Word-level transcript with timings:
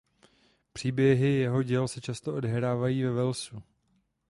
Příběhy 0.73 1.27
jeho 1.29 1.63
děl 1.63 1.87
se 1.87 2.01
často 2.01 2.35
odehrávají 2.35 3.03
ve 3.03 3.11
Walesu. 3.11 3.63